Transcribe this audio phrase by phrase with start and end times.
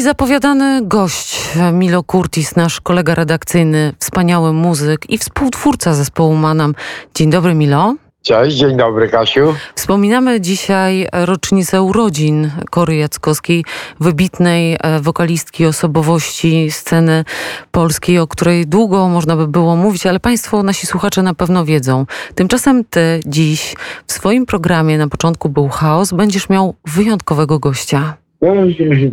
[0.00, 6.74] I zapowiadany gość Milo Curtis, nasz kolega redakcyjny, wspaniały muzyk i współtwórca zespołu Manam.
[7.14, 7.94] Dzień dobry Milo.
[8.22, 9.54] Cześć, dzień dobry Kasiu.
[9.74, 13.64] Wspominamy dzisiaj rocznicę urodzin Kory Jackowskiej,
[14.00, 17.24] wybitnej e, wokalistki osobowości sceny
[17.70, 22.06] polskiej, o której długo można by było mówić, ale Państwo, nasi słuchacze na pewno wiedzą.
[22.34, 23.74] Tymczasem Ty dziś
[24.06, 28.16] w swoim programie na początku był chaos, będziesz miał wyjątkowego gościa.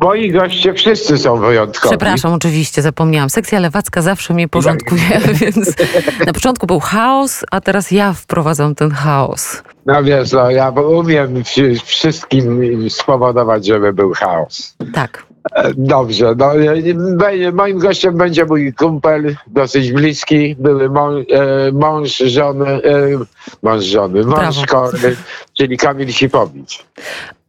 [0.00, 1.90] Moi goście wszyscy są wyjątkowi.
[1.96, 3.30] Przepraszam, oczywiście, zapomniałam.
[3.30, 5.72] Sekcja lewacka zawsze mnie porządkuje, więc
[6.26, 9.62] na początku był chaos, a teraz ja wprowadzam ten chaos.
[9.86, 11.42] No wiesz, no, ja umiem
[11.84, 14.76] wszystkim spowodować, żeby był chaos.
[14.92, 15.26] Tak.
[15.54, 16.52] E, dobrze, no,
[17.52, 23.08] moim gościem będzie mój kumpel, dosyć bliski, były mąż, e, mąż żony, e,
[23.62, 25.16] mąż żony, mąż Kory,
[25.54, 26.84] czyli Kamil Sipowicz.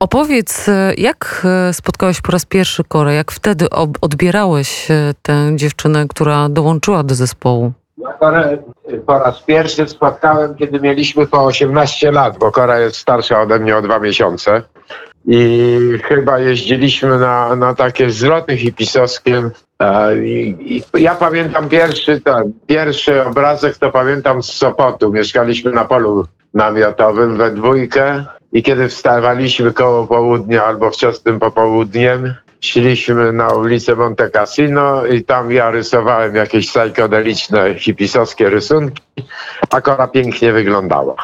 [0.04, 3.70] Opowiedz, jak spotkałeś po raz pierwszy Korę, jak wtedy
[4.02, 4.88] odbierałeś
[5.22, 7.72] tę dziewczynę, która dołączyła do zespołu?
[8.20, 8.58] Korę
[9.06, 13.78] po raz pierwszy spotkałem, kiedy mieliśmy po 18 lat, bo Kora jest starsza ode mnie
[13.78, 14.62] o dwa miesiące.
[15.26, 19.50] I chyba jeździliśmy na, na takie zloty hipisowskie.
[20.24, 20.56] I,
[20.96, 25.14] i ja pamiętam pierwszy, ten, pierwszy obrazek, to pamiętam z Sopotu.
[25.14, 33.34] Mieszkaliśmy na polu namiotowym we dwójkę i kiedy wstawaliśmy koło południa albo wczesnym popołudniem, szliśmy
[33.34, 39.02] na ulicę Monte Cassino i tam ja rysowałem jakieś psychodeliczne hipisowskie rysunki,
[39.70, 41.16] a Kora pięknie wyglądała.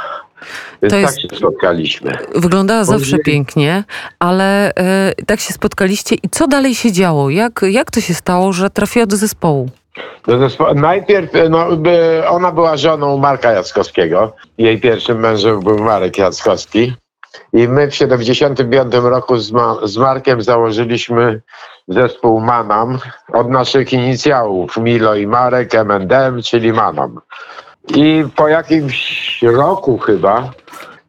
[0.81, 2.17] Więc to tak jest, się spotkaliśmy.
[2.36, 3.83] Wyglądała zawsze pięknie,
[4.19, 7.30] ale e, tak się spotkaliście i co dalej się działo?
[7.30, 9.69] Jak, jak to się stało, że trafiła do zespołu?
[10.27, 10.75] Do zespołu.
[10.75, 14.36] Najpierw no, by, ona była żoną Marka Jackowskiego.
[14.58, 16.93] Jej pierwszym mężem był Marek Jackowski.
[17.53, 21.41] I my w 75 roku z, Ma z Markiem założyliśmy
[21.88, 22.99] zespół Manam
[23.33, 27.21] od naszych inicjałów Milo i Marek, M&M, czyli Manam.
[27.95, 30.52] I po jakimś roku chyba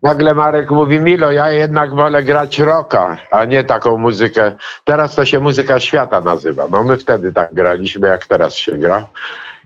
[0.02, 4.56] nagle Marek mówi, Milo, ja jednak wolę grać rocka, a nie taką muzykę.
[4.84, 6.66] Teraz to się muzyka świata nazywa.
[6.70, 9.06] No my wtedy tak graliśmy, jak teraz się gra.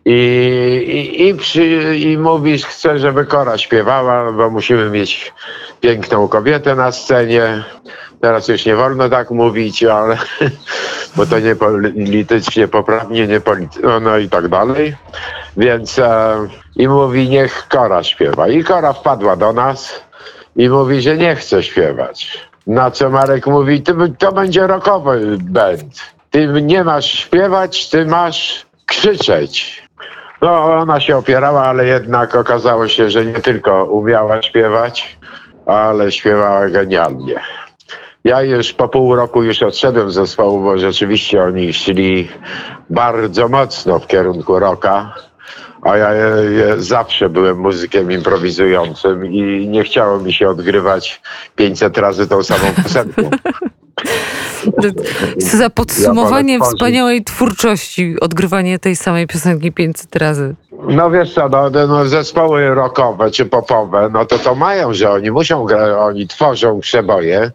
[0.05, 0.13] I,
[0.89, 2.19] i, i, przy, i
[2.99, 5.33] żeby Kora śpiewała, bo musimy mieć
[5.81, 7.65] piękną kobietę na scenie.
[8.21, 10.19] Teraz już nie wolno tak mówić, ale
[11.17, 13.41] bo to nie politycznie poprawnie, nie
[13.83, 14.97] no, no i tak dalej.
[15.57, 16.37] Więc e,
[16.77, 18.49] i mówi, niech Kora śpiewa.
[18.49, 20.05] I Kora wpadła do nas
[20.57, 22.39] i mówi, że nie chce śpiewać.
[22.67, 26.15] Na co Marek mówi, ty, to będzie rockowy band.
[26.31, 29.84] Ty nie masz śpiewać, ty masz krzyczeć.
[30.45, 35.19] No, ona się opierała, ale jednak okazało się, że nie tylko umiała śpiewać,
[35.67, 37.41] ale śpiewała genialnie.
[38.25, 42.29] Ja już po pół roku już odszedłem z zespołu, bo rzeczywiście oni szli
[42.91, 45.15] bardzo mocno w kierunku rocka.
[45.83, 51.23] A ja, ja, zawsze byłem muzykiem improwizującym i nie chciało mi się odgrywać
[51.57, 53.31] 500 razy tą samą piosenką.
[55.39, 60.55] Za podsumowanie ja wspaniałej twórczości, odgrywanie tej samej piosenki 500 razy.
[60.89, 65.31] No wiesz co, no, no, zespoły rockowe czy popowe, no to to mają, że oni
[65.31, 65.67] muszą,
[65.99, 67.51] oni tworzą przeboje,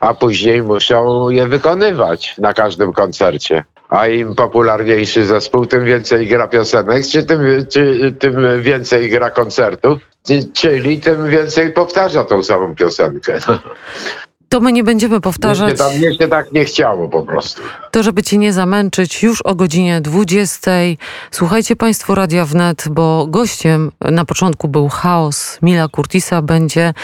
[0.00, 3.64] a później muszą je wykonywać na każdym koncercie.
[3.88, 9.98] A im popularniejszy zespół, tym więcej gra piosenek, czy tym, czy, tym więcej gra koncertów,
[10.52, 13.38] czyli tym więcej powtarza tą samą piosenkę.
[14.52, 15.68] To my nie będziemy powtarzać.
[15.68, 17.62] Mnie się, tam, mnie się tak nie chciało po prostu.
[17.90, 20.70] To, żeby cię nie zamęczyć, już o godzinie 20.
[21.30, 26.94] Słuchajcie Państwo Radia Wnet, bo gościem na początku był Chaos Mila Curtisa, będzie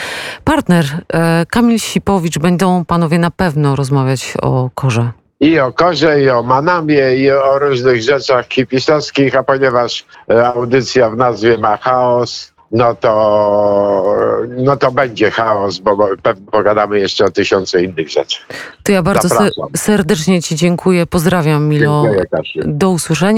[0.44, 2.38] partner e, Kamil Sipowicz.
[2.38, 5.10] Będą panowie na pewno rozmawiać o korze.
[5.41, 11.10] I o korze, i o manamie, i o różnych rzeczach hipisowskich, a ponieważ e, audycja
[11.10, 14.16] w nazwie ma chaos, no to,
[14.56, 16.08] no to będzie chaos, bo
[16.52, 18.40] pogadamy jeszcze o tysiące innych rzeczy.
[18.82, 19.28] To ja bardzo
[19.76, 21.06] serdecznie Ci dziękuję.
[21.06, 22.04] Pozdrawiam, Milo.
[22.04, 22.25] Dziękuję,
[22.64, 23.28] Do usłyszenia.